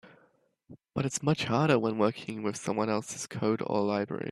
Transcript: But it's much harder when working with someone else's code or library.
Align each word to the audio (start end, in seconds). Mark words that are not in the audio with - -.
But 0.95 1.05
it's 1.05 1.21
much 1.21 1.43
harder 1.43 1.77
when 1.77 1.99
working 1.99 2.41
with 2.41 2.57
someone 2.57 2.89
else's 2.89 3.27
code 3.27 3.61
or 3.63 3.81
library. 3.83 4.19